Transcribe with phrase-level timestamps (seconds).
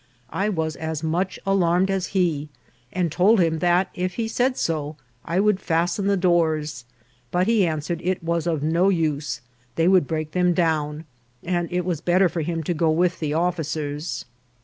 [0.33, 2.49] I was as much alarmed as he,
[2.91, 6.85] and told him that if he said so I would fasten the doors;
[7.29, 9.41] but he answered it was of no use;
[9.75, 11.05] they would break them down;
[11.43, 14.25] and it was better for him to go with the officers.